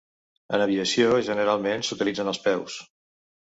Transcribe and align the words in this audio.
En 0.57 0.63
aviació, 0.65 1.11
generalment 1.27 1.87
s'utilitzen 1.91 2.35
els 2.35 2.43
peus. 2.49 2.83